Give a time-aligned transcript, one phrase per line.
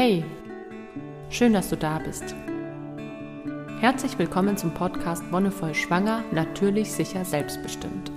[0.00, 0.24] Hey,
[1.28, 2.32] schön, dass du da bist.
[3.80, 8.12] Herzlich willkommen zum Podcast Wonnevoll Schwanger, natürlich, sicher, selbstbestimmt.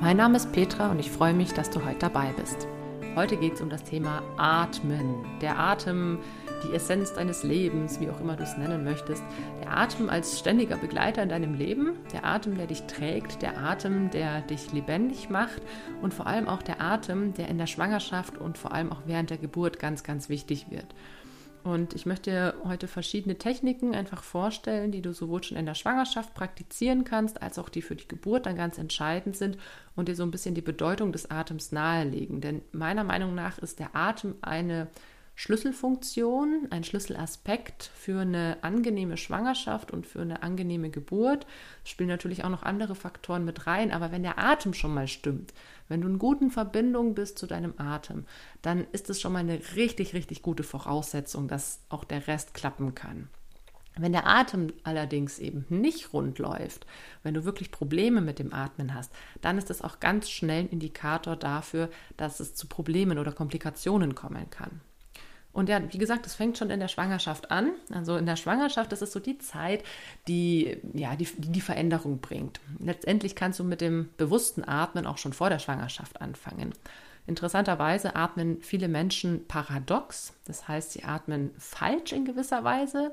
[0.00, 2.68] Mein Name ist Petra und ich freue mich, dass du heute dabei bist.
[3.16, 5.26] Heute geht es um das Thema Atmen.
[5.40, 6.20] Der Atem,
[6.64, 9.22] die Essenz deines Lebens, wie auch immer du es nennen möchtest.
[9.62, 14.10] Der Atem als ständiger Begleiter in deinem Leben, der Atem, der dich trägt, der Atem,
[14.10, 15.62] der dich lebendig macht
[16.00, 19.30] und vor allem auch der Atem, der in der Schwangerschaft und vor allem auch während
[19.30, 20.94] der Geburt ganz, ganz wichtig wird.
[21.64, 25.76] Und ich möchte dir heute verschiedene Techniken einfach vorstellen, die du sowohl schon in der
[25.76, 29.58] Schwangerschaft praktizieren kannst, als auch die für die Geburt dann ganz entscheidend sind
[29.94, 32.40] und dir so ein bisschen die Bedeutung des Atems nahelegen.
[32.40, 34.88] Denn meiner Meinung nach ist der Atem eine
[35.34, 41.46] Schlüsselfunktion, ein Schlüsselaspekt für eine angenehme Schwangerschaft und für eine angenehme Geburt.
[41.84, 45.08] Es spielen natürlich auch noch andere Faktoren mit rein, aber wenn der Atem schon mal
[45.08, 45.52] stimmt,
[45.88, 48.26] wenn du in guten Verbindungen bist zu deinem Atem,
[48.60, 52.94] dann ist es schon mal eine richtig, richtig gute Voraussetzung, dass auch der Rest klappen
[52.94, 53.28] kann.
[53.96, 56.86] Wenn der Atem allerdings eben nicht rund läuft,
[57.22, 60.70] wenn du wirklich Probleme mit dem Atmen hast, dann ist das auch ganz schnell ein
[60.70, 64.80] Indikator dafür, dass es zu Problemen oder Komplikationen kommen kann.
[65.52, 67.72] Und ja, wie gesagt, das fängt schon in der Schwangerschaft an.
[67.92, 69.84] Also in der Schwangerschaft, das ist so die Zeit,
[70.26, 72.60] die ja die, die Veränderung bringt.
[72.78, 76.72] Letztendlich kannst du mit dem bewussten Atmen auch schon vor der Schwangerschaft anfangen.
[77.26, 83.12] Interessanterweise atmen viele Menschen paradox, das heißt, sie atmen falsch in gewisser Weise.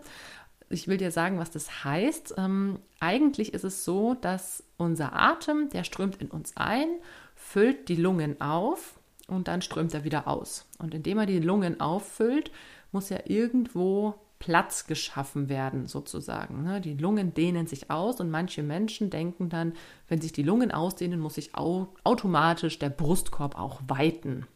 [0.70, 2.36] Ich will dir sagen, was das heißt.
[2.38, 6.88] Ähm, eigentlich ist es so, dass unser Atem, der strömt in uns ein,
[7.36, 8.99] füllt die Lungen auf
[9.30, 10.68] und dann strömt er wieder aus.
[10.80, 12.52] Und indem er die Lungen auffüllt,
[12.92, 16.64] muss ja irgendwo Platz geschaffen werden, sozusagen.
[16.64, 16.80] Ne?
[16.80, 19.74] Die Lungen dehnen sich aus und manche Menschen denken dann,
[20.08, 24.48] wenn sich die Lungen ausdehnen, muss sich automatisch der Brustkorb auch weiten.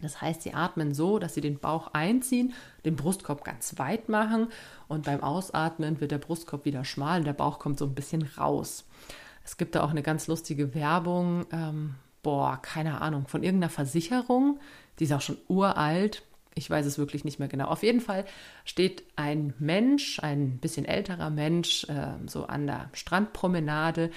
[0.00, 2.52] Das heißt, sie atmen so, dass sie den Bauch einziehen,
[2.84, 4.48] den Brustkorb ganz weit machen
[4.88, 8.22] und beim Ausatmen wird der Brustkorb wieder schmal und der Bauch kommt so ein bisschen
[8.36, 8.84] raus.
[9.44, 14.60] Es gibt da auch eine ganz lustige Werbung, ähm, boah, keine Ahnung, von irgendeiner Versicherung,
[14.98, 16.22] die ist auch schon uralt.
[16.54, 17.66] Ich weiß es wirklich nicht mehr genau.
[17.66, 18.24] Auf jeden Fall
[18.64, 24.10] steht ein Mensch, ein bisschen älterer Mensch, äh, so an der Strandpromenade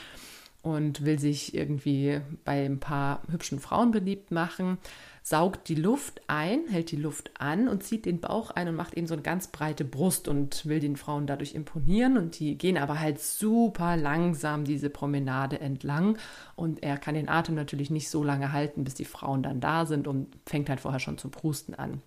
[0.61, 4.79] und will sich irgendwie bei ein paar hübschen Frauen beliebt machen,
[5.27, 8.93] saugt die Luft ein, hält die Luft an und zieht den Bauch ein und macht
[8.93, 12.77] eben so eine ganz breite Brust und will den Frauen dadurch imponieren und die gehen
[12.77, 16.19] aber halt super langsam diese Promenade entlang
[16.55, 19.87] und er kann den Atem natürlich nicht so lange halten, bis die Frauen dann da
[19.87, 22.03] sind und fängt halt vorher schon zu prusten an.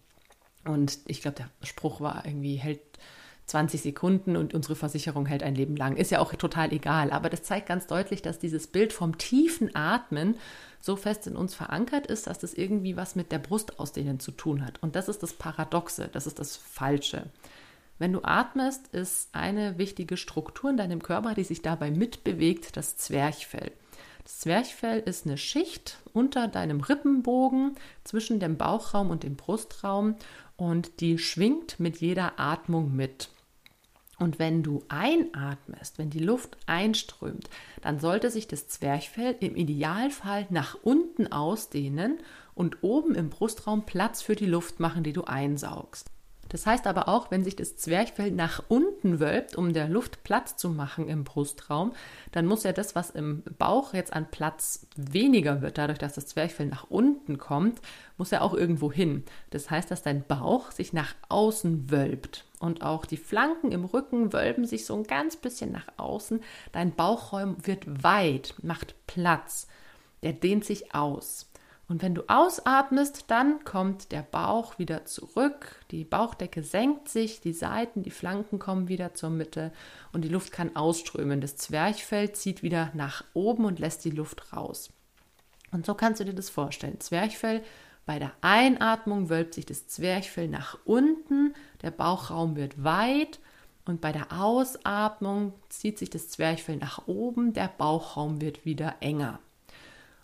[0.64, 2.80] Und ich glaube, der Spruch war irgendwie, hält
[3.48, 5.96] 20 Sekunden und unsere Versicherung hält ein Leben lang.
[5.96, 7.10] Ist ja auch total egal.
[7.10, 10.36] Aber das zeigt ganz deutlich, dass dieses Bild vom tiefen Atmen
[10.80, 14.64] so fest in uns verankert ist, dass das irgendwie was mit der Brustausdehnung zu tun
[14.64, 14.82] hat.
[14.82, 17.24] Und das ist das Paradoxe, das ist das Falsche.
[17.98, 22.96] Wenn du atmest, ist eine wichtige Struktur in deinem Körper, die sich dabei mitbewegt, das
[22.96, 23.72] Zwerchfell.
[24.22, 30.16] Das Zwerchfell ist eine Schicht unter deinem Rippenbogen zwischen dem Bauchraum und dem Brustraum
[30.56, 33.30] und die schwingt mit jeder Atmung mit.
[34.18, 37.48] Und wenn du einatmest, wenn die Luft einströmt,
[37.82, 42.18] dann sollte sich das Zwerchfell im Idealfall nach unten ausdehnen
[42.54, 46.10] und oben im Brustraum Platz für die Luft machen, die du einsaugst.
[46.48, 50.56] Das heißt aber auch, wenn sich das Zwerchfell nach unten wölbt, um der Luft Platz
[50.56, 51.92] zu machen im Brustraum,
[52.32, 56.26] dann muss ja das, was im Bauch jetzt an Platz weniger wird, dadurch, dass das
[56.26, 57.80] Zwerchfell nach unten kommt,
[58.16, 59.24] muss ja auch irgendwo hin.
[59.50, 62.47] Das heißt, dass dein Bauch sich nach außen wölbt.
[62.60, 66.40] Und auch die Flanken im Rücken wölben sich so ein ganz bisschen nach außen.
[66.72, 69.68] Dein Bauchraum wird weit, macht Platz.
[70.22, 71.48] Der dehnt sich aus.
[71.88, 77.54] Und wenn du ausatmest, dann kommt der Bauch wieder zurück, die Bauchdecke senkt sich, die
[77.54, 79.72] Seiten, die Flanken kommen wieder zur Mitte
[80.12, 81.40] und die Luft kann ausströmen.
[81.40, 84.90] Das Zwerchfell zieht wieder nach oben und lässt die Luft raus.
[85.70, 87.00] Und so kannst du dir das vorstellen.
[87.00, 87.62] Zwerchfell,
[88.08, 91.52] bei der Einatmung wölbt sich das Zwerchfell nach unten,
[91.82, 93.38] der Bauchraum wird weit
[93.84, 99.40] und bei der Ausatmung zieht sich das Zwerchfell nach oben, der Bauchraum wird wieder enger.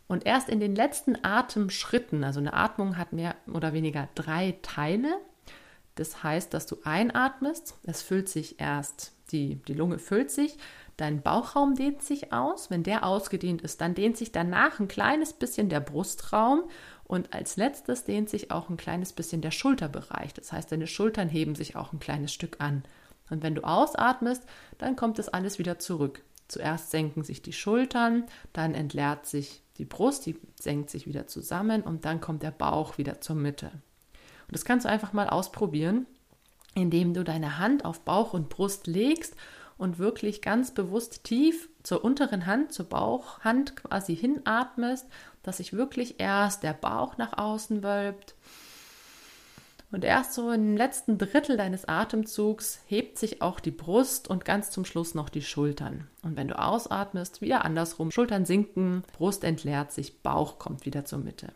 [0.06, 5.18] Und erst in den letzten Atemschritten, also eine Atmung hat mehr oder weniger drei Teile.
[5.94, 10.56] Das heißt, dass du einatmest, es füllt sich erst, die, die Lunge füllt sich,
[10.96, 12.70] dein Bauchraum dehnt sich aus.
[12.70, 16.64] Wenn der ausgedehnt ist, dann dehnt sich danach ein kleines bisschen der Brustraum
[17.04, 20.32] und als letztes dehnt sich auch ein kleines bisschen der Schulterbereich.
[20.34, 22.84] Das heißt, deine Schultern heben sich auch ein kleines Stück an.
[23.30, 24.44] Und wenn du ausatmest,
[24.78, 26.22] dann kommt das alles wieder zurück.
[26.48, 31.82] Zuerst senken sich die Schultern, dann entleert sich die Brust, die senkt sich wieder zusammen
[31.82, 33.66] und dann kommt der Bauch wieder zur Mitte.
[34.46, 36.06] Und das kannst du einfach mal ausprobieren,
[36.74, 39.34] indem du deine Hand auf Bauch und Brust legst
[39.78, 45.06] und wirklich ganz bewusst tief zur unteren Hand, zur Bauchhand quasi hinatmest,
[45.42, 48.34] dass sich wirklich erst der Bauch nach außen wölbt.
[49.94, 54.72] Und erst so im letzten Drittel deines Atemzugs hebt sich auch die Brust und ganz
[54.72, 56.08] zum Schluss noch die Schultern.
[56.22, 61.20] Und wenn du ausatmest, wieder andersrum, Schultern sinken, Brust entleert sich, Bauch kommt wieder zur
[61.20, 61.52] Mitte.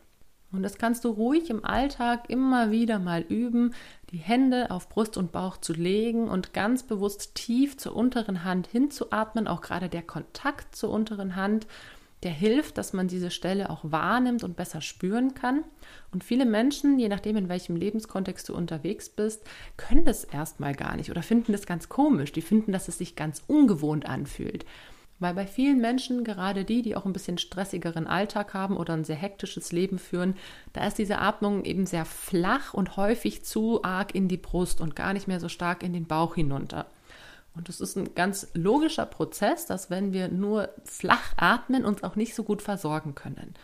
[0.51, 3.75] Und das kannst du ruhig im Alltag immer wieder mal üben,
[4.11, 8.67] die Hände auf Brust und Bauch zu legen und ganz bewusst tief zur unteren Hand
[8.67, 9.47] hinzuatmen.
[9.47, 11.67] Auch gerade der Kontakt zur unteren Hand,
[12.23, 15.65] der hilft, dass man diese Stelle auch wahrnimmt und besser spüren kann.
[16.13, 19.45] Und viele Menschen, je nachdem, in welchem Lebenskontext du unterwegs bist,
[19.77, 22.33] können das erstmal gar nicht oder finden das ganz komisch.
[22.33, 24.65] Die finden, dass es sich ganz ungewohnt anfühlt.
[25.21, 29.05] Weil bei vielen Menschen, gerade die, die auch ein bisschen stressigeren Alltag haben oder ein
[29.05, 30.37] sehr hektisches Leben führen,
[30.73, 34.95] da ist diese Atmung eben sehr flach und häufig zu arg in die Brust und
[34.95, 36.87] gar nicht mehr so stark in den Bauch hinunter.
[37.57, 42.15] Und das ist ein ganz logischer Prozess, dass wenn wir nur flach atmen, uns auch
[42.15, 43.55] nicht so gut versorgen können.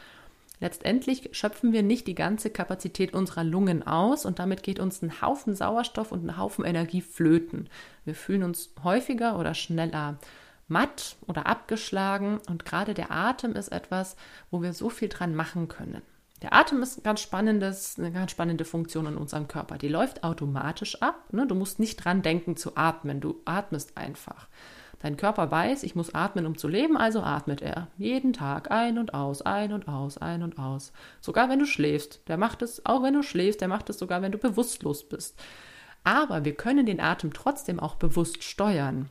[0.58, 5.20] Letztendlich schöpfen wir nicht die ganze Kapazität unserer Lungen aus und damit geht uns ein
[5.20, 7.68] Haufen Sauerstoff und ein Haufen Energie flöten.
[8.04, 10.18] Wir fühlen uns häufiger oder schneller
[10.68, 14.16] matt oder abgeschlagen und gerade der Atem ist etwas,
[14.50, 16.02] wo wir so viel dran machen können.
[16.42, 19.78] Der Atem ist ein ganz spannendes, eine ganz spannende Funktion in unserem Körper.
[19.78, 21.32] Die läuft automatisch ab.
[21.32, 21.46] Ne?
[21.46, 23.20] Du musst nicht dran denken zu atmen.
[23.20, 24.48] Du atmest einfach.
[24.98, 27.88] Dein Körper weiß, ich muss atmen, um zu leben, also atmet er.
[27.98, 30.92] Jeden Tag ein und aus, ein und aus, ein und aus.
[31.20, 32.20] Sogar wenn du schläfst.
[32.28, 35.38] Der macht es, auch wenn du schläfst, der macht es sogar, wenn du bewusstlos bist.
[36.04, 39.08] Aber wir können den Atem trotzdem auch bewusst steuern.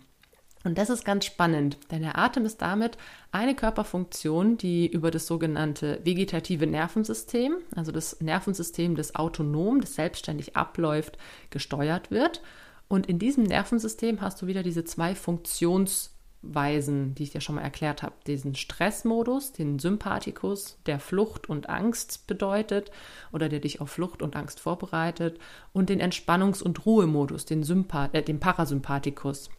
[0.63, 2.97] Und das ist ganz spannend, denn der Atem ist damit
[3.31, 10.55] eine Körperfunktion, die über das sogenannte vegetative Nervensystem, also das Nervensystem, das autonom, das selbstständig
[10.55, 11.17] abläuft,
[11.49, 12.41] gesteuert wird.
[12.87, 17.61] Und in diesem Nervensystem hast du wieder diese zwei Funktionsweisen, die ich dir schon mal
[17.61, 18.15] erklärt habe.
[18.25, 22.89] Diesen Stressmodus, den Sympathikus, der Flucht und Angst bedeutet
[23.33, 25.39] oder der dich auf Flucht und Angst vorbereitet,
[25.73, 29.49] und den Entspannungs- und Ruhemodus, den, Sympath äh, den Parasympathikus,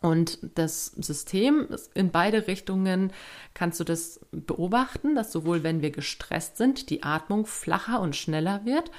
[0.00, 3.12] und das System in beide Richtungen
[3.52, 8.64] kannst du das beobachten, dass sowohl wenn wir gestresst sind, die Atmung flacher und schneller
[8.64, 8.90] wird,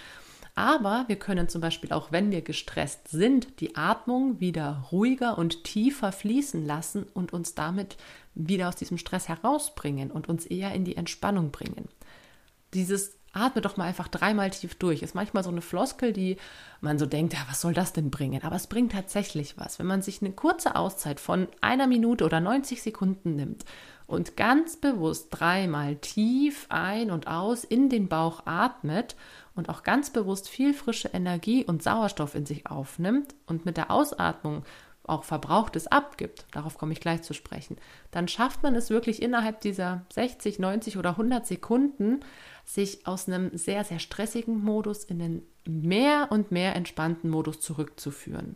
[0.54, 5.64] aber wir können zum Beispiel auch, wenn wir gestresst sind, die Atmung wieder ruhiger und
[5.64, 7.98] tiefer fließen lassen und uns damit
[8.36, 11.88] wieder aus diesem Stress herausbringen und uns eher in die Entspannung bringen.
[12.74, 15.02] Dieses atme doch mal einfach dreimal tief durch.
[15.02, 16.38] Ist manchmal so eine Floskel, die
[16.82, 18.44] man so denkt, ja, was soll das denn bringen?
[18.44, 19.80] Aber es bringt tatsächlich was.
[19.80, 23.66] Wenn man sich eine kurze Auszeit von einer Minute oder 90 Sekunden nimmt
[24.08, 29.16] und ganz bewusst dreimal tief ein und aus in den Bauch atmet
[29.56, 33.92] und auch ganz bewusst viel frische Energie und Sauerstoff in sich aufnimmt und mit der
[33.92, 34.64] Ausatmung
[35.04, 37.78] auch Verbrauchtes abgibt, darauf komme ich gleich zu sprechen,
[38.12, 42.20] dann schafft man es wirklich innerhalb dieser 60, 90 oder 100 Sekunden,
[42.66, 48.56] sich aus einem sehr, sehr stressigen Modus in den mehr und mehr entspannten Modus zurückzuführen.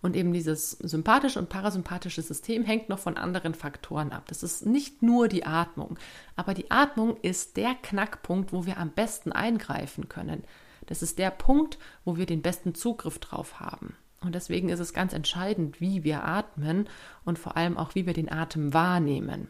[0.00, 4.24] Und eben dieses sympathische und parasympathische System hängt noch von anderen Faktoren ab.
[4.26, 5.98] Das ist nicht nur die Atmung,
[6.36, 10.44] aber die Atmung ist der Knackpunkt, wo wir am besten eingreifen können.
[10.86, 13.94] Das ist der Punkt, wo wir den besten Zugriff drauf haben.
[14.24, 16.88] Und deswegen ist es ganz entscheidend, wie wir atmen
[17.24, 19.48] und vor allem auch, wie wir den Atem wahrnehmen.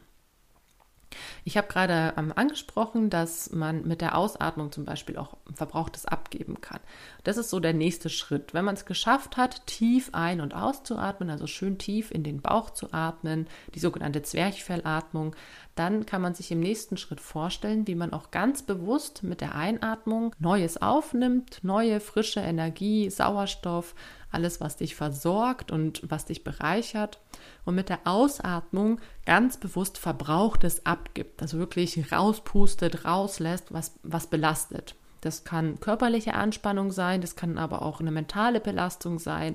[1.44, 6.60] Ich habe gerade ähm, angesprochen, dass man mit der Ausatmung zum Beispiel auch Verbrauchtes abgeben
[6.60, 6.80] kann.
[7.24, 8.54] Das ist so der nächste Schritt.
[8.54, 12.70] Wenn man es geschafft hat, tief ein- und auszuatmen, also schön tief in den Bauch
[12.70, 15.34] zu atmen, die sogenannte Zwerchfellatmung,
[15.74, 19.54] dann kann man sich im nächsten Schritt vorstellen, wie man auch ganz bewusst mit der
[19.54, 23.94] Einatmung Neues aufnimmt, neue frische Energie, Sauerstoff,
[24.32, 27.20] alles, was dich versorgt und was dich bereichert.
[27.64, 34.96] Und mit der Ausatmung ganz bewusst Verbrauchtes abgibt, also wirklich rauspustet, rauslässt, was, was belastet.
[35.20, 39.54] Das kann körperliche Anspannung sein, das kann aber auch eine mentale Belastung sein,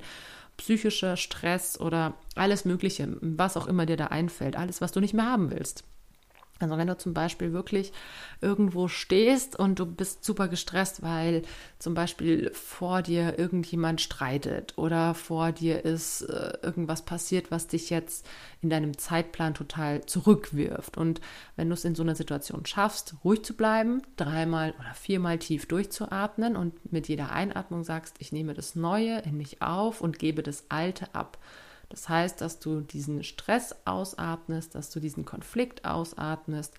[0.56, 5.14] psychischer Stress oder alles Mögliche, was auch immer dir da einfällt, alles, was du nicht
[5.14, 5.84] mehr haben willst.
[6.60, 7.92] Also wenn du zum Beispiel wirklich
[8.42, 11.44] irgendwo stehst und du bist super gestresst, weil
[11.80, 17.90] zum Beispiel vor dir irgendjemand streitet oder vor dir ist äh, irgendwas passiert, was dich
[17.90, 18.28] jetzt
[18.62, 20.98] in deinem Zeitplan total zurückwirft.
[20.98, 21.22] Und
[21.56, 25.68] wenn du es in so einer Situation schaffst, ruhig zu bleiben, dreimal oder viermal tief
[25.68, 30.44] durchzuatmen und mit jeder Einatmung sagst, ich nehme das Neue in mich auf und gebe
[30.44, 31.38] das Alte ab
[31.90, 36.74] das heißt, dass du diesen Stress ausatmest, dass du diesen Konflikt ausatmest,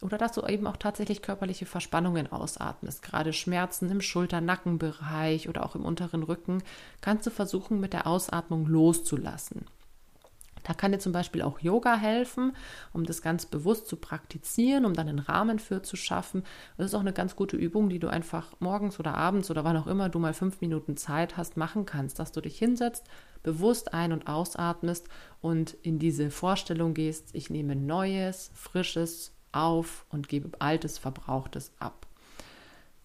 [0.00, 5.74] oder dass du eben auch tatsächlich körperliche Verspannungen ausatmest, gerade Schmerzen im Schulter-Nackenbereich oder auch
[5.74, 6.62] im unteren Rücken,
[7.00, 9.66] kannst du versuchen, mit der Ausatmung loszulassen.
[10.64, 12.54] Da kann dir zum Beispiel auch Yoga helfen,
[12.92, 16.44] um das ganz bewusst zu praktizieren, um dann einen Rahmen für zu schaffen.
[16.76, 19.78] Das ist auch eine ganz gute Übung, die du einfach morgens oder abends oder wann
[19.78, 23.06] auch immer du mal fünf Minuten Zeit hast, machen kannst, dass du dich hinsetzt,
[23.42, 25.08] bewusst ein- und ausatmest
[25.40, 32.06] und in diese Vorstellung gehst, ich nehme Neues, Frisches auf und gebe Altes, Verbrauchtes ab.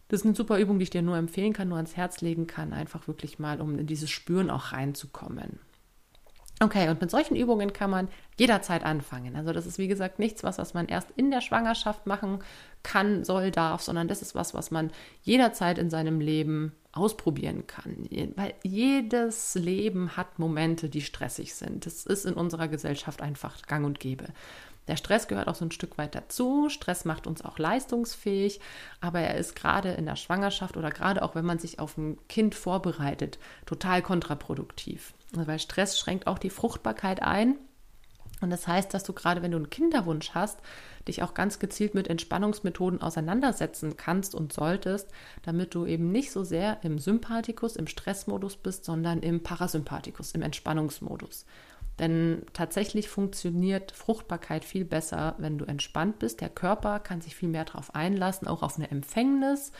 [0.07, 2.45] Das ist eine super Übung, die ich dir nur empfehlen kann, nur ans Herz legen
[2.45, 5.59] kann, einfach wirklich mal, um in dieses Spüren auch reinzukommen.
[6.59, 9.35] Okay, und mit solchen Übungen kann man jederzeit anfangen.
[9.35, 12.39] Also das ist wie gesagt nichts, was, was man erst in der Schwangerschaft machen
[12.83, 14.91] kann, soll, darf, sondern das ist was, was man
[15.23, 18.07] jederzeit in seinem Leben ausprobieren kann.
[18.35, 21.85] Weil jedes Leben hat Momente, die stressig sind.
[21.85, 24.25] Das ist in unserer Gesellschaft einfach gang und gäbe.
[24.87, 26.69] Der Stress gehört auch so ein Stück weit dazu.
[26.69, 28.59] Stress macht uns auch leistungsfähig,
[28.99, 32.17] aber er ist gerade in der Schwangerschaft oder gerade auch wenn man sich auf ein
[32.27, 35.13] Kind vorbereitet, total kontraproduktiv.
[35.31, 37.55] Weil Stress schränkt auch die Fruchtbarkeit ein.
[38.43, 40.59] Und das heißt, dass du gerade, wenn du einen Kinderwunsch hast,
[41.07, 45.09] dich auch ganz gezielt mit Entspannungsmethoden auseinandersetzen kannst und solltest,
[45.43, 50.41] damit du eben nicht so sehr im Sympathikus, im Stressmodus bist, sondern im Parasympathikus, im
[50.41, 51.45] Entspannungsmodus.
[51.99, 56.41] Denn tatsächlich funktioniert Fruchtbarkeit viel besser, wenn du entspannt bist.
[56.41, 59.71] Der Körper kann sich viel mehr darauf einlassen, auch auf eine Empfängnis.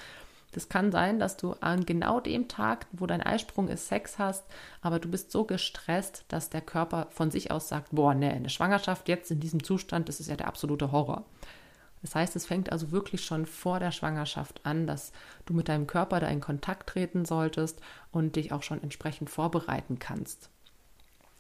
[0.54, 4.46] Das kann sein, dass du an genau dem Tag, wo dein Eisprung ist, Sex hast,
[4.82, 8.50] aber du bist so gestresst, dass der Körper von sich aus sagt, boah, ne, eine
[8.50, 11.26] Schwangerschaft jetzt in diesem Zustand, das ist ja der absolute Horror.
[12.04, 15.12] Das heißt, es fängt also wirklich schon vor der Schwangerschaft an, dass
[15.46, 17.80] du mit deinem Körper da in Kontakt treten solltest
[18.12, 20.50] und dich auch schon entsprechend vorbereiten kannst.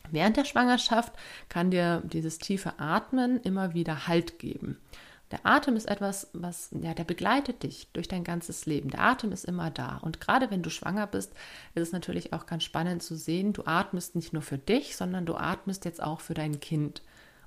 [0.09, 1.13] Während der Schwangerschaft
[1.49, 4.77] kann dir dieses tiefe Atmen immer wieder Halt geben.
[5.33, 8.91] Der Atem ist etwas, was, ja, der begleitet dich durch dein ganzes Leben.
[8.91, 9.97] Der Atem ist immer da.
[9.97, 11.33] Und gerade wenn du schwanger bist,
[11.73, 15.25] ist es natürlich auch ganz spannend zu sehen, du atmest nicht nur für dich, sondern
[15.25, 17.01] du atmest jetzt auch für dein Kind.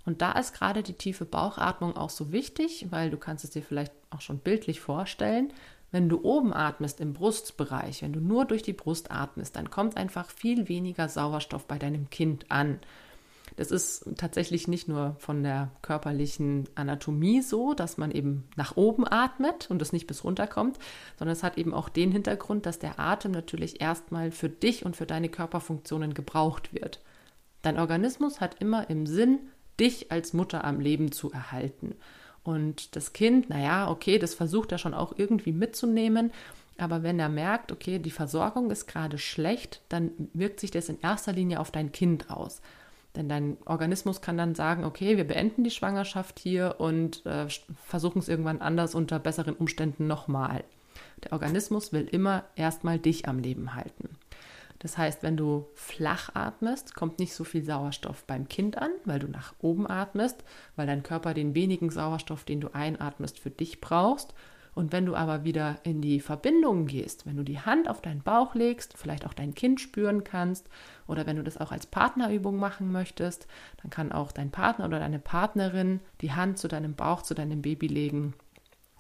[0.05, 3.63] Und da ist gerade die tiefe Bauchatmung auch so wichtig, weil du kannst es dir
[3.63, 5.53] vielleicht auch schon bildlich vorstellen.
[5.93, 9.97] Wenn du oben atmest im Brustbereich, wenn du nur durch die Brust atmest, dann kommt
[9.97, 12.81] einfach viel weniger Sauerstoff bei deinem Kind an.
[13.55, 19.07] Das ist tatsächlich nicht nur von der körperlichen Anatomie so, dass man eben nach oben
[19.07, 20.79] atmet und es nicht bis runter kommt,
[21.19, 24.97] sondern es hat eben auch den Hintergrund, dass der Atem natürlich erstmal für dich und
[24.97, 27.01] für deine Körperfunktionen gebraucht wird.
[27.63, 29.39] Dein Organismus hat immer im Sinn,
[29.81, 31.95] dich als Mutter am Leben zu erhalten.
[32.45, 36.33] Und das Kind, naja, okay, das versucht er schon auch irgendwie mitzunehmen.
[36.79, 41.01] Aber wenn er merkt, okay, die Versorgung ist gerade schlecht, dann wirkt sich das in
[41.01, 42.61] erster Linie auf dein Kind aus.
[43.17, 47.47] Denn dein Organismus kann dann sagen, okay, wir beenden die Schwangerschaft hier und äh,
[47.85, 50.65] versuchen es irgendwann anders unter besseren Umständen nochmal.
[51.25, 54.11] Der Organismus will immer erstmal dich am Leben halten.
[54.79, 59.19] Das heißt, wenn du flach atmest, kommt nicht so viel Sauerstoff beim Kind an, weil
[59.19, 60.45] du nach oben atmest,
[60.77, 64.35] weil dein Körper den wenigen Sauerstoff, den du einatmest, für dich brauchst.
[64.77, 68.23] Und wenn du aber wieder in die Verbindung gehst, wenn du die Hand auf deinen
[68.23, 70.69] Bauch legst, vielleicht auch dein Kind spüren kannst,
[71.07, 73.47] oder wenn du das auch als Partnerübung machen möchtest,
[73.81, 77.63] dann kann auch dein Partner oder deine Partnerin die Hand zu deinem Bauch, zu deinem
[77.63, 78.35] Baby legen.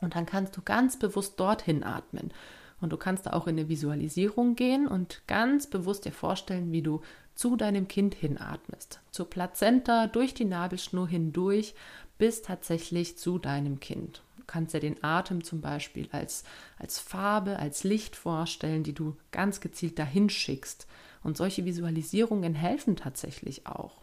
[0.00, 2.32] Und dann kannst du ganz bewusst dorthin atmen.
[2.80, 6.82] Und du kannst da auch in eine Visualisierung gehen und ganz bewusst dir vorstellen, wie
[6.82, 7.02] du
[7.34, 9.00] zu deinem Kind hinatmest.
[9.10, 11.74] Zur Plazenta, durch die Nabelschnur hindurch,
[12.16, 14.22] bis tatsächlich zu deinem Kind.
[14.46, 16.44] Kannst dir den Atem zum Beispiel als,
[16.78, 20.86] als Farbe, als Licht vorstellen, die du ganz gezielt dahin schickst.
[21.22, 24.02] Und solche Visualisierungen helfen tatsächlich auch.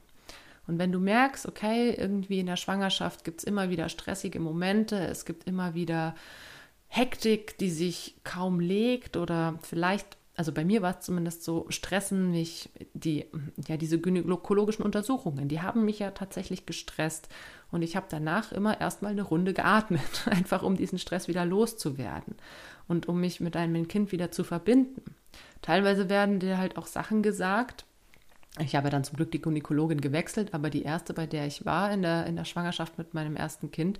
[0.67, 4.97] Und wenn du merkst, okay, irgendwie in der Schwangerschaft gibt es immer wieder stressige Momente,
[4.97, 6.15] es gibt immer wieder
[6.87, 12.31] Hektik, die sich kaum legt oder vielleicht, also bei mir war es zumindest so, stressen
[12.31, 13.25] mich die,
[13.67, 17.29] ja, diese gynäkologischen Untersuchungen, die haben mich ja tatsächlich gestresst
[17.73, 22.35] und ich habe danach immer erstmal eine Runde geatmet, einfach um diesen Stress wieder loszuwerden
[22.87, 25.15] und um mich mit einem Kind wieder zu verbinden.
[25.63, 27.85] Teilweise werden dir halt auch Sachen gesagt,
[28.59, 31.91] ich habe dann zum Glück die Gynäkologin gewechselt, aber die erste, bei der ich war
[31.91, 33.99] in der, in der Schwangerschaft mit meinem ersten Kind,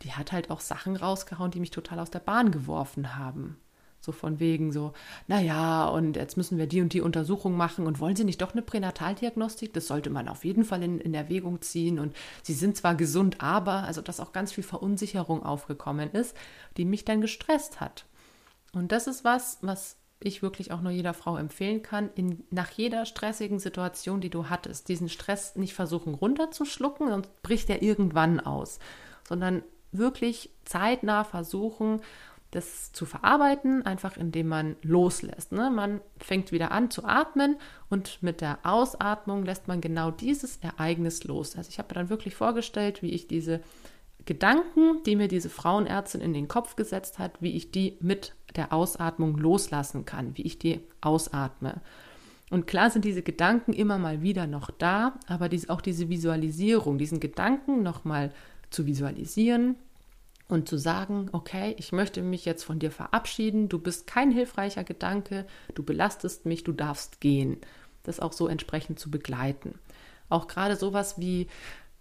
[0.00, 3.58] die hat halt auch Sachen rausgehauen, die mich total aus der Bahn geworfen haben.
[4.04, 4.92] So von wegen so,
[5.28, 8.52] naja, und jetzt müssen wir die und die Untersuchung machen und wollen Sie nicht doch
[8.52, 9.72] eine Pränataldiagnostik?
[9.72, 12.00] Das sollte man auf jeden Fall in, in Erwägung ziehen.
[12.00, 16.36] Und Sie sind zwar gesund, aber, also dass auch ganz viel Verunsicherung aufgekommen ist,
[16.76, 18.06] die mich dann gestresst hat.
[18.72, 22.70] Und das ist was, was ich wirklich auch nur jeder Frau empfehlen kann, in, nach
[22.70, 28.40] jeder stressigen Situation, die du hattest, diesen Stress nicht versuchen runterzuschlucken, sonst bricht er irgendwann
[28.40, 28.80] aus,
[29.28, 32.00] sondern wirklich zeitnah versuchen,
[32.52, 35.52] das zu verarbeiten, einfach indem man loslässt.
[35.52, 35.70] Ne?
[35.70, 37.56] Man fängt wieder an zu atmen
[37.88, 41.56] und mit der Ausatmung lässt man genau dieses Ereignis los.
[41.56, 43.60] Also ich habe mir dann wirklich vorgestellt, wie ich diese
[44.26, 48.72] Gedanken, die mir diese Frauenärztin in den Kopf gesetzt hat, wie ich die mit der
[48.72, 51.80] Ausatmung loslassen kann, wie ich die ausatme.
[52.50, 56.98] Und klar sind diese Gedanken immer mal wieder noch da, aber dies, auch diese Visualisierung,
[56.98, 58.30] diesen Gedanken nochmal
[58.68, 59.76] zu visualisieren,
[60.52, 64.84] und zu sagen, okay, ich möchte mich jetzt von dir verabschieden, du bist kein hilfreicher
[64.84, 67.56] Gedanke, du belastest mich, du darfst gehen.
[68.04, 69.78] Das auch so entsprechend zu begleiten.
[70.28, 71.46] Auch gerade sowas wie,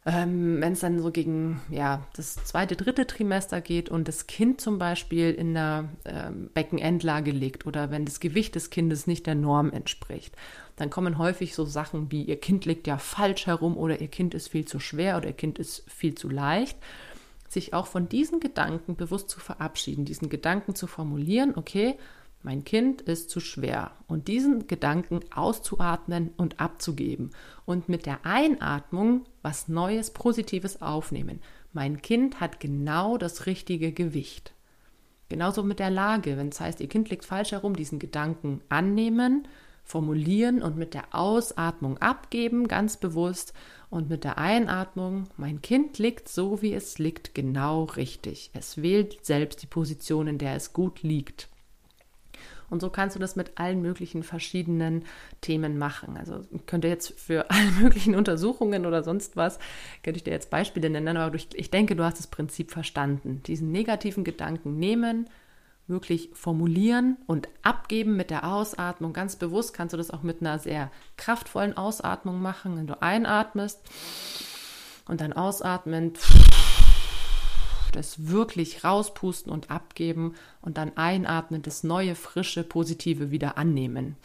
[0.05, 4.60] ähm, wenn es dann so gegen ja, das zweite, dritte Trimester geht und das Kind
[4.60, 9.36] zum Beispiel in der ähm, Beckenendlage liegt oder wenn das Gewicht des Kindes nicht der
[9.36, 10.36] Norm entspricht,
[10.75, 14.34] dann kommen häufig so Sachen wie, ihr Kind liegt ja falsch herum oder ihr Kind
[14.34, 16.77] ist viel zu schwer oder ihr Kind ist viel zu leicht
[17.51, 21.98] sich auch von diesen Gedanken bewusst zu verabschieden, diesen Gedanken zu formulieren, okay,
[22.43, 27.31] mein Kind ist zu schwer und diesen Gedanken auszuatmen und abzugeben
[27.65, 31.41] und mit der Einatmung was Neues, Positives aufnehmen.
[31.74, 34.53] Mein Kind hat genau das richtige Gewicht.
[35.29, 39.48] Genauso mit der Lage, wenn es heißt, ihr Kind liegt falsch herum, diesen Gedanken annehmen,
[39.83, 43.53] formulieren und mit der Ausatmung abgeben, ganz bewusst
[43.89, 48.50] und mit der Einatmung, mein Kind liegt so, wie es liegt, genau richtig.
[48.53, 51.50] Es wählt selbst die Position, in der es gut liegt.
[52.71, 55.03] Und so kannst du das mit allen möglichen verschiedenen
[55.41, 56.15] Themen machen.
[56.15, 59.59] Also könnte jetzt für alle möglichen Untersuchungen oder sonst was,
[60.03, 63.43] könnte ich dir jetzt Beispiele nennen, aber ich denke, du hast das Prinzip verstanden.
[63.45, 65.29] Diesen negativen Gedanken nehmen,
[65.88, 69.13] wirklich formulieren und abgeben mit der Ausatmung.
[69.13, 73.81] Ganz bewusst kannst du das auch mit einer sehr kraftvollen Ausatmung machen, wenn du einatmest
[75.07, 76.19] und dann ausatmend
[77.91, 84.15] das wirklich rauspusten und abgeben und dann einatmen, das neue, frische, positive wieder annehmen.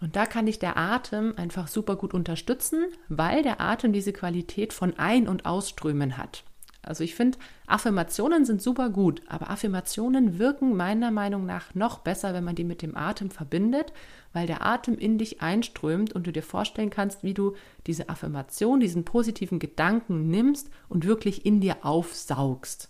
[0.00, 4.72] Und da kann dich der Atem einfach super gut unterstützen, weil der Atem diese Qualität
[4.72, 6.44] von Ein- und Ausströmen hat.
[6.86, 12.32] Also ich finde, Affirmationen sind super gut, aber Affirmationen wirken meiner Meinung nach noch besser,
[12.32, 13.92] wenn man die mit dem Atem verbindet,
[14.32, 17.54] weil der Atem in dich einströmt und du dir vorstellen kannst, wie du
[17.88, 22.88] diese Affirmation, diesen positiven Gedanken nimmst und wirklich in dir aufsaugst.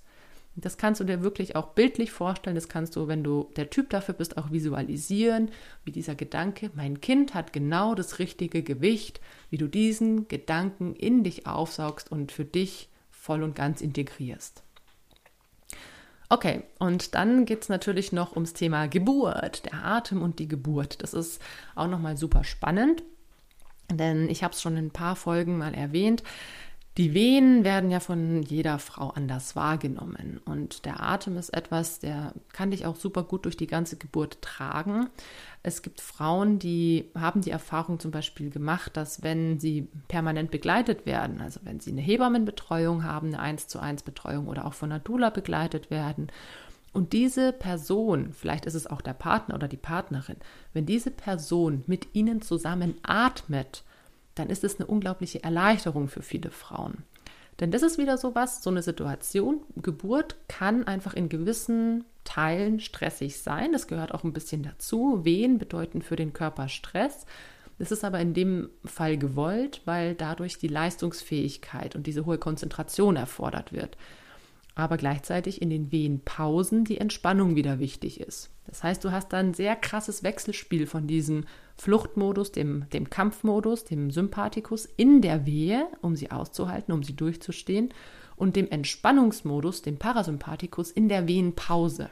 [0.57, 2.57] Das kannst du dir wirklich auch bildlich vorstellen.
[2.57, 5.51] Das kannst du, wenn du der Typ dafür bist, auch visualisieren,
[5.85, 11.25] wie dieser Gedanke, mein Kind hat genau das richtige Gewicht, wie du diesen Gedanken in
[11.25, 12.89] dich aufsaugst und für dich
[13.27, 14.63] voll und ganz integrierst.
[16.29, 21.03] Okay, und dann geht es natürlich noch ums Thema Geburt, der Atem und die Geburt.
[21.03, 21.43] Das ist
[21.75, 23.03] auch nochmal super spannend,
[23.91, 26.23] denn ich habe es schon in ein paar Folgen mal erwähnt.
[26.97, 32.33] Die Wehen werden ja von jeder Frau anders wahrgenommen und der Atem ist etwas, der
[32.55, 35.11] kann dich auch super gut durch die ganze Geburt tragen.
[35.63, 41.05] Es gibt Frauen, die haben die Erfahrung zum Beispiel gemacht, dass wenn sie permanent begleitet
[41.05, 44.91] werden, also wenn sie eine Hebammenbetreuung haben, eine 1 zu 1 Betreuung oder auch von
[44.91, 46.29] einer Dula begleitet werden,
[46.95, 50.37] und diese Person, vielleicht ist es auch der Partner oder die Partnerin,
[50.73, 53.85] wenn diese Person mit ihnen zusammen atmet,
[54.37, 57.03] dann ist es eine unglaubliche Erleichterung für viele Frauen.
[57.59, 59.63] Denn das ist wieder so was, so eine Situation.
[59.77, 63.73] Geburt kann einfach in gewissen Teilen stressig sein.
[63.73, 65.25] Das gehört auch ein bisschen dazu.
[65.25, 67.25] Wehen bedeuten für den Körper Stress.
[67.79, 73.17] Das ist aber in dem Fall gewollt, weil dadurch die Leistungsfähigkeit und diese hohe Konzentration
[73.17, 73.97] erfordert wird
[74.77, 78.51] aber gleichzeitig in den Wehenpausen die Entspannung wieder wichtig ist.
[78.67, 81.47] Das heißt, du hast dann ein sehr krasses Wechselspiel von diesem
[81.79, 87.93] Fluchtmodus, dem, dem Kampfmodus, dem Sympathikus in der Wehe, um sie auszuhalten, um sie durchzustehen,
[88.37, 92.11] und dem Entspannungsmodus, dem Parasympathikus in der Wehenpause.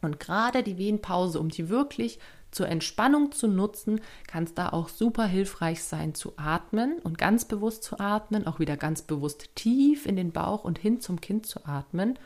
[0.00, 2.18] Und gerade die Wehenpause, um die wirklich
[2.50, 7.46] zur Entspannung zu nutzen, kann es da auch super hilfreich sein zu atmen und ganz
[7.46, 11.46] bewusst zu atmen, auch wieder ganz bewusst tief in den Bauch und hin zum Kind
[11.46, 12.18] zu atmen.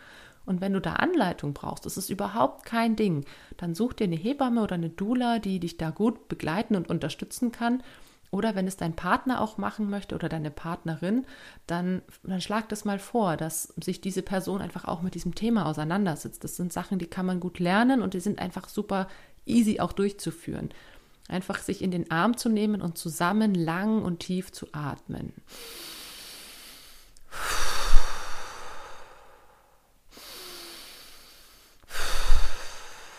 [0.46, 3.24] Und wenn du da Anleitung brauchst, das ist überhaupt kein Ding,
[3.56, 7.52] dann such dir eine Hebamme oder eine Doula, die dich da gut begleiten und unterstützen
[7.52, 7.82] kann.
[8.30, 11.26] Oder wenn es dein Partner auch machen möchte oder deine Partnerin,
[11.66, 15.66] dann, dann schlag das mal vor, dass sich diese Person einfach auch mit diesem Thema
[15.66, 16.42] auseinandersetzt.
[16.44, 19.08] Das sind Sachen, die kann man gut lernen und die sind einfach super
[19.46, 20.70] easy auch durchzuführen.
[21.28, 25.32] Einfach sich in den Arm zu nehmen und zusammen lang und tief zu atmen.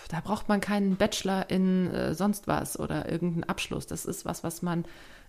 [0.07, 3.87] Da braucht man keinen Bachelor in äh, sonst was oder irgendeinen Abschluss.
[3.87, 4.85] Das ist was, was man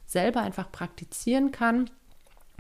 [0.07, 1.91] selber einfach praktizieren kann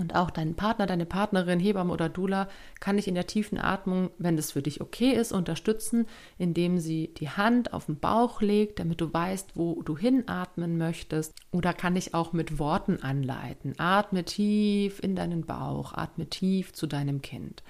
[0.00, 4.11] Und auch dein Partner, deine Partnerin, Hebamme oder Dula kann dich in der tiefen Atmung,
[4.18, 6.07] wenn das für dich okay ist, unterstützen,
[6.38, 11.35] indem sie die Hand auf den Bauch legt, damit du weißt, wo du hinatmen möchtest.
[11.50, 13.74] Oder kann dich auch mit Worten anleiten.
[13.78, 17.64] Atme tief in deinen Bauch, atme tief zu deinem Kind.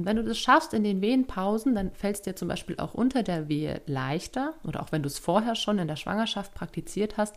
[0.00, 2.94] Und wenn du das schaffst in den Wehenpausen, dann fällt es dir zum Beispiel auch
[2.94, 7.18] unter der Wehe leichter oder auch wenn du es vorher schon in der Schwangerschaft praktiziert
[7.18, 7.36] hast,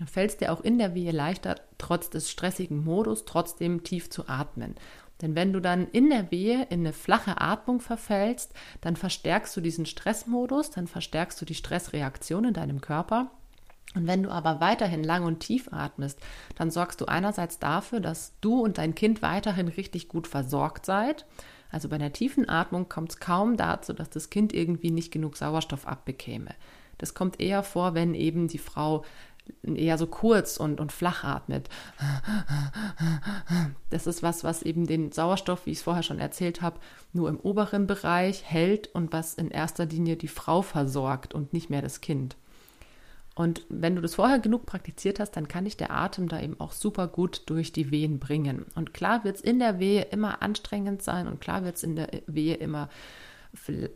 [0.00, 4.10] dann fällt es dir auch in der Wehe leichter, trotz des stressigen Modus trotzdem tief
[4.10, 4.74] zu atmen.
[5.20, 9.60] Denn wenn du dann in der Wehe in eine flache Atmung verfällst, dann verstärkst du
[9.60, 13.30] diesen Stressmodus, dann verstärkst du die Stressreaktion in deinem Körper.
[13.94, 16.18] Und wenn du aber weiterhin lang und tief atmest,
[16.56, 21.26] dann sorgst du einerseits dafür, dass du und dein Kind weiterhin richtig gut versorgt seid.
[21.72, 25.36] Also bei einer tiefen Atmung kommt es kaum dazu, dass das Kind irgendwie nicht genug
[25.36, 26.54] Sauerstoff abbekäme.
[26.98, 29.04] Das kommt eher vor, wenn eben die Frau
[29.62, 31.68] eher so kurz und, und flach atmet.
[33.90, 36.78] Das ist was, was eben den Sauerstoff, wie ich es vorher schon erzählt habe,
[37.12, 41.70] nur im oberen Bereich hält und was in erster Linie die Frau versorgt und nicht
[41.70, 42.36] mehr das Kind.
[43.34, 46.60] Und wenn du das vorher genug praktiziert hast, dann kann dich der Atem da eben
[46.60, 48.66] auch super gut durch die Wehen bringen.
[48.74, 51.96] Und klar wird es in der Wehe immer anstrengend sein und klar wird es in
[51.96, 52.88] der Wehe immer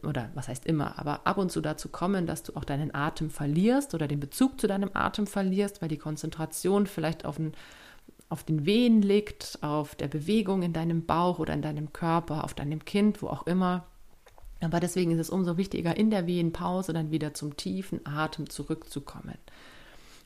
[0.03, 3.31] oder was heißt immer, aber ab und zu dazu kommen, dass du auch deinen Atem
[3.31, 7.53] verlierst oder den Bezug zu deinem Atem verlierst, weil die Konzentration vielleicht auf den,
[8.29, 12.53] auf den Wehen liegt, auf der Bewegung in deinem Bauch oder in deinem Körper, auf
[12.53, 13.87] deinem Kind, wo auch immer.
[14.61, 19.39] Aber deswegen ist es umso wichtiger, in der Wehenpause dann wieder zum tiefen Atem zurückzukommen.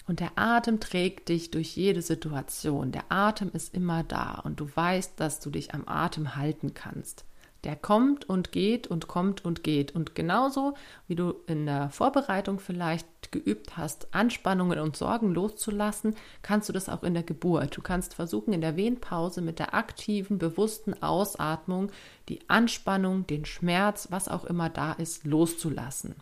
[0.06, 2.92] Und der Atem trägt dich durch jede Situation.
[2.92, 7.24] Der Atem ist immer da und du weißt, dass du dich am Atem halten kannst.
[7.64, 9.94] Der kommt und geht und kommt und geht.
[9.94, 10.74] Und genauso
[11.08, 16.88] wie du in der Vorbereitung vielleicht geübt hast, Anspannungen und Sorgen loszulassen, kannst du das
[16.88, 17.76] auch in der Geburt.
[17.76, 21.90] Du kannst versuchen, in der Wehenpause mit der aktiven, bewussten Ausatmung
[22.28, 26.14] die Anspannung, den Schmerz, was auch immer da ist, loszulassen.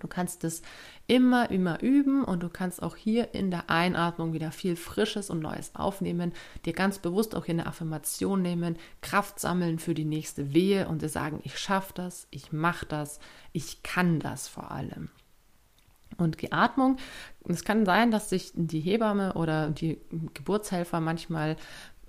[0.00, 0.62] Du kannst es
[1.06, 5.40] immer, immer üben und du kannst auch hier in der Einatmung wieder viel Frisches und
[5.40, 6.32] Neues aufnehmen,
[6.64, 11.02] dir ganz bewusst auch hier eine Affirmation nehmen, Kraft sammeln für die nächste Wehe und
[11.02, 13.20] dir sagen, ich schaffe das, ich mache das,
[13.52, 15.10] ich kann das vor allem.
[16.16, 16.96] Und die Atmung,
[17.48, 20.00] es kann sein, dass sich die Hebamme oder die
[20.34, 21.56] Geburtshelfer manchmal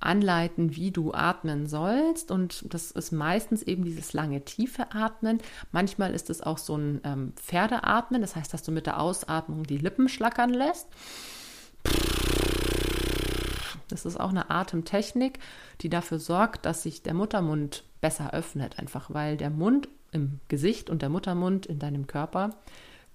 [0.01, 2.31] anleiten, wie du atmen sollst.
[2.31, 5.39] Und das ist meistens eben dieses lange, tiefe Atmen.
[5.71, 9.63] Manchmal ist es auch so ein ähm, Pferdeatmen, das heißt, dass du mit der Ausatmung
[9.63, 10.87] die Lippen schlackern lässt.
[13.89, 15.39] Das ist auch eine Atemtechnik,
[15.81, 20.89] die dafür sorgt, dass sich der Muttermund besser öffnet, einfach weil der Mund im Gesicht
[20.89, 22.51] und der Muttermund in deinem Körper,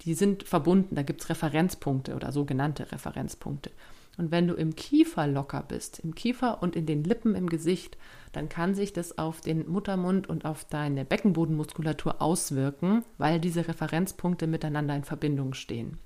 [0.01, 0.95] die sind verbunden.
[0.95, 3.71] Da gibt es Referenzpunkte oder sogenannte Referenzpunkte.
[4.17, 7.97] Und wenn du im Kiefer locker bist, im Kiefer und in den Lippen im Gesicht,
[8.31, 14.47] dann kann sich das auf den Muttermund und auf deine Beckenbodenmuskulatur auswirken, weil diese Referenzpunkte
[14.47, 15.99] miteinander in Verbindung stehen.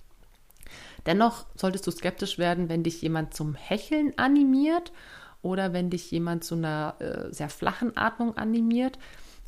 [1.06, 4.92] Dennoch solltest du skeptisch werden, wenn dich jemand zum Hecheln animiert
[5.42, 9.00] oder wenn dich jemand zu einer äh, sehr flachen Atmung animiert.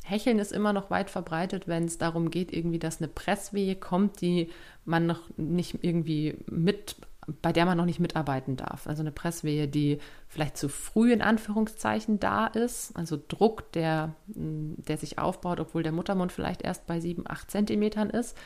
[0.02, 4.20] Hecheln ist immer noch weit verbreitet, wenn es darum geht, irgendwie, dass eine Presswehe kommt,
[4.20, 4.50] die
[4.84, 6.96] man noch nicht irgendwie mit
[7.42, 8.86] bei der man noch nicht mitarbeiten darf.
[8.86, 14.98] Also eine Presswehe, die vielleicht zu früh in Anführungszeichen da ist, also Druck, der, der
[14.98, 18.36] sich aufbaut, obwohl der Muttermund vielleicht erst bei sieben, acht Zentimetern ist.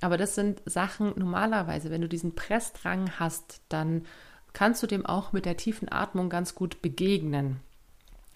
[0.00, 4.02] Aber das sind Sachen normalerweise, wenn du diesen Pressdrang hast, dann
[4.52, 7.60] kannst du dem auch mit der tiefen Atmung ganz gut begegnen.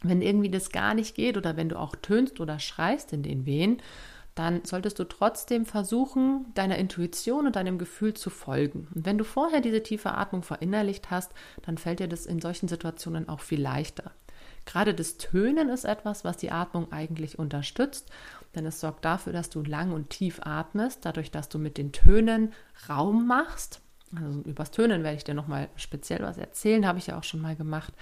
[0.03, 3.47] Wenn irgendwie das gar nicht geht oder wenn du auch tönst oder schreist in den
[3.47, 3.81] Wehen,
[4.35, 8.89] dann solltest du trotzdem versuchen, deiner Intuition und deinem Gefühl zu folgen.
[8.95, 12.69] Und wenn du vorher diese tiefe Atmung verinnerlicht hast, dann fällt dir das in solchen
[12.69, 14.13] Situationen auch viel leichter.
[14.65, 18.11] Gerade das Tönen ist etwas, was die Atmung eigentlich unterstützt,
[18.55, 21.93] denn es sorgt dafür, dass du lang und tief atmest, dadurch, dass du mit den
[21.93, 22.53] Tönen
[22.89, 23.81] Raum machst.
[24.15, 27.41] Also übers Tönen werde ich dir nochmal speziell was erzählen, habe ich ja auch schon
[27.41, 27.93] mal gemacht.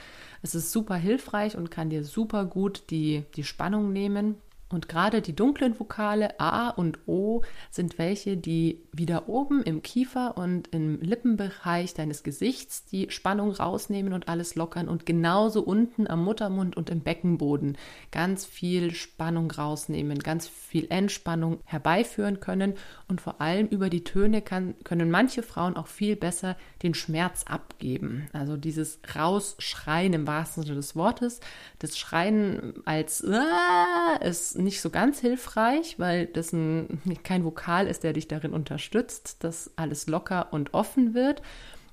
[0.42, 4.36] Es ist super hilfreich und kann dir super gut die, die Spannung nehmen,
[4.72, 10.36] und gerade die dunklen Vokale A und O sind welche, die wieder oben im Kiefer
[10.36, 16.24] und im Lippenbereich deines Gesichts die Spannung rausnehmen und alles lockern und genauso unten am
[16.24, 17.76] Muttermund und im Beckenboden
[18.12, 22.74] ganz viel Spannung rausnehmen, ganz viel Entspannung herbeiführen können
[23.08, 27.44] und vor allem über die Töne kann, können manche Frauen auch viel besser den Schmerz
[27.44, 28.28] abgeben.
[28.32, 31.40] Also dieses Rausschreien im wahrsten Sinne des Wortes,
[31.80, 38.04] das Schreien als ah, ist nicht so ganz hilfreich, weil das ein, kein Vokal ist,
[38.04, 41.42] der dich darin unterstützt, dass alles locker und offen wird.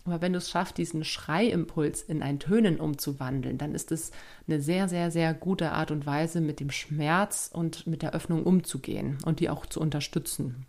[0.05, 4.11] Aber wenn du es schaffst, diesen Schreiimpuls in ein Tönen umzuwandeln, dann ist es
[4.47, 8.43] eine sehr, sehr, sehr gute Art und Weise, mit dem Schmerz und mit der Öffnung
[8.43, 10.65] umzugehen und die auch zu unterstützen.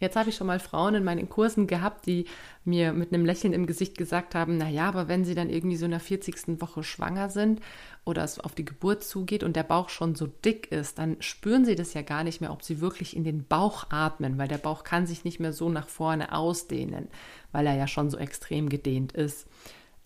[0.00, 2.26] Jetzt habe ich schon mal Frauen in meinen Kursen gehabt, die
[2.64, 5.76] mir mit einem Lächeln im Gesicht gesagt haben, na ja, aber wenn sie dann irgendwie
[5.76, 6.60] so in der 40.
[6.60, 7.60] Woche schwanger sind
[8.04, 11.64] oder es auf die Geburt zugeht und der Bauch schon so dick ist, dann spüren
[11.64, 14.58] sie das ja gar nicht mehr, ob sie wirklich in den Bauch atmen, weil der
[14.58, 17.08] Bauch kann sich nicht mehr so nach vorne ausdehnen,
[17.50, 19.48] weil er ja schon so extrem gedehnt ist.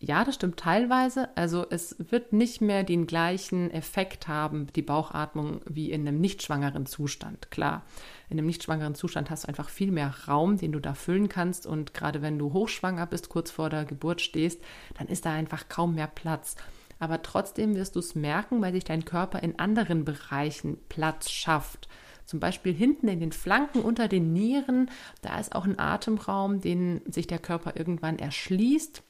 [0.04, 1.28] Ja, das stimmt teilweise.
[1.36, 6.42] Also es wird nicht mehr den gleichen Effekt haben, die Bauchatmung, wie in einem nicht
[6.42, 7.52] schwangeren Zustand.
[7.52, 7.84] Klar,
[8.28, 11.28] in einem nicht schwangeren Zustand hast du einfach viel mehr Raum, den du da füllen
[11.28, 11.68] kannst.
[11.68, 14.60] Und gerade wenn du hochschwanger bist, kurz vor der Geburt stehst,
[14.98, 16.56] dann ist da einfach kaum mehr Platz.
[16.98, 21.86] Aber trotzdem wirst du es merken, weil sich dein Körper in anderen Bereichen Platz schafft.
[22.26, 27.02] Zum Beispiel hinten in den Flanken unter den Nieren, da ist auch ein Atemraum, den
[27.06, 29.04] sich der Körper irgendwann erschließt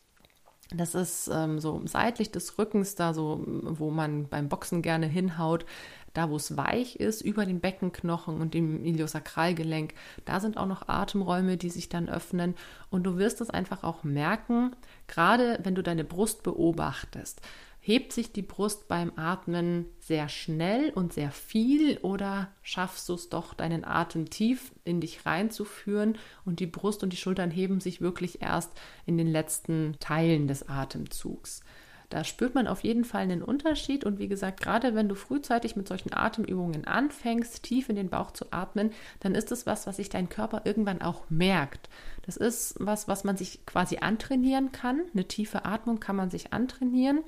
[0.71, 5.67] das ist ähm, so seitlich des Rückens, da so, wo man beim Boxen gerne hinhaut,
[6.15, 9.95] da wo es weich ist, über den Beckenknochen und dem Iliosakralgelenk.
[10.25, 12.55] Da sind auch noch Atemräume, die sich dann öffnen.
[12.91, 14.77] Und du wirst es einfach auch merken,
[15.09, 17.41] gerade wenn du deine Brust beobachtest
[17.85, 23.29] Hebt sich die Brust beim Atmen sehr schnell und sehr viel oder schaffst du es
[23.29, 28.01] doch, deinen Atem tief in dich reinzuführen und die Brust und die Schultern heben sich
[28.01, 28.71] wirklich erst
[29.05, 31.65] in den letzten Teilen des Atemzugs?
[32.09, 35.75] Da spürt man auf jeden Fall einen Unterschied und wie gesagt, gerade wenn du frühzeitig
[35.75, 39.97] mit solchen Atemübungen anfängst, tief in den Bauch zu atmen, dann ist es was, was
[39.97, 41.89] sich dein Körper irgendwann auch merkt.
[42.27, 45.01] Das ist was, was man sich quasi antrainieren kann.
[45.13, 47.25] Eine tiefe Atmung kann man sich antrainieren.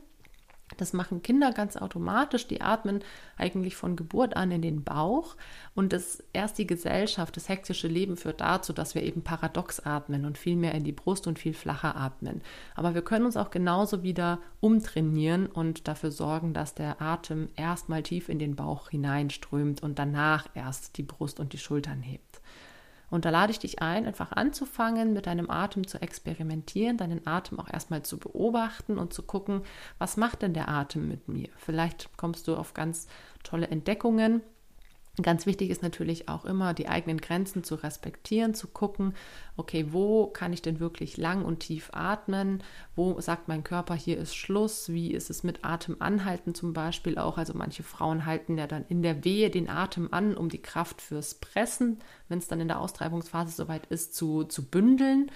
[0.77, 2.49] Das machen Kinder ganz automatisch.
[2.49, 3.01] Die atmen
[3.37, 5.37] eigentlich von Geburt an in den Bauch.
[5.75, 10.25] Und das erst die Gesellschaft, das hektische Leben führt dazu, dass wir eben paradox atmen
[10.25, 12.41] und viel mehr in die Brust und viel flacher atmen.
[12.75, 18.03] Aber wir können uns auch genauso wieder umtrainieren und dafür sorgen, dass der Atem erstmal
[18.03, 22.41] tief in den Bauch hineinströmt und danach erst die Brust und die Schultern hebt.
[23.11, 27.61] Und da lade ich dich ein, einfach anzufangen, mit deinem Atem zu experimentieren, deinen Atem
[27.61, 29.63] auch erstmal zu beobachten und zu gucken,
[29.99, 31.49] was macht denn der Atem mit mir?
[31.57, 33.07] Vielleicht kommst du auf ganz
[33.43, 34.43] tolle Entdeckungen
[35.23, 39.15] Ganz wichtig ist natürlich auch immer, die eigenen Grenzen zu respektieren, zu gucken,
[39.57, 42.65] okay, wo kann ich denn wirklich lang und tief atmen?
[42.97, 44.89] Wo sagt mein Körper, hier ist Schluss?
[44.89, 47.39] Wie ist es mit Atem anhalten zum Beispiel auch?
[47.39, 51.01] Also manche Frauen halten ja dann in der Wehe den Atem an, um die Kraft
[51.01, 55.31] fürs Pressen, wenn es dann in der Austreibungsphase soweit ist, zu, zu bündeln.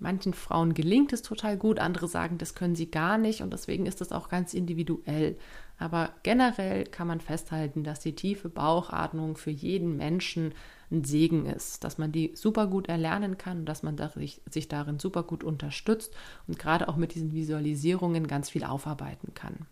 [0.00, 3.86] Manchen Frauen gelingt es total gut, andere sagen, das können sie gar nicht und deswegen
[3.86, 5.36] ist es auch ganz individuell.
[5.78, 10.52] Aber generell kann man festhalten, dass die tiefe Bauchatmung für jeden Menschen
[10.90, 14.98] ein Segen ist, dass man die super gut erlernen kann, dass man sich, sich darin
[14.98, 16.14] super gut unterstützt
[16.46, 19.66] und gerade auch mit diesen Visualisierungen ganz viel aufarbeiten kann.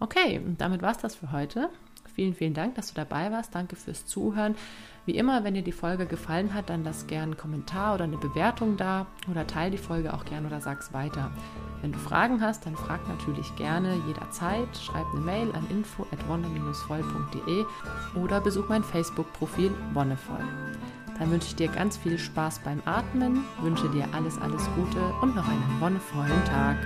[0.00, 1.70] Okay, und damit war es das für heute.
[2.20, 3.54] Vielen, vielen Dank, dass du dabei warst.
[3.54, 4.54] Danke fürs Zuhören.
[5.06, 8.18] Wie immer, wenn dir die Folge gefallen hat, dann lass gerne einen Kommentar oder eine
[8.18, 11.30] Bewertung da oder teile die Folge auch gerne oder sag's weiter.
[11.80, 14.68] Wenn du Fragen hast, dann frag natürlich gerne jederzeit.
[14.76, 17.64] Schreib eine Mail an info at wonne-voll.de
[18.22, 20.44] oder besuch mein Facebook-Profil Wonnevoll.
[21.18, 25.34] Dann wünsche ich dir ganz viel Spaß beim Atmen, wünsche dir alles, alles Gute und
[25.34, 26.76] noch einen wonnevollen Tag.